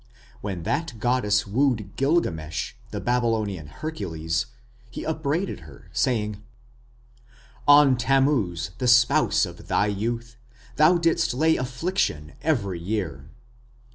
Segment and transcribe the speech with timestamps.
[0.41, 4.47] When that goddess wooed Gilgamesh, the Babylonian Hercules,
[4.89, 6.41] he upbraided her, saying:
[7.67, 10.37] On Tammuz, the spouse of thy youth,
[10.77, 13.29] Thou didst lay affliction every year.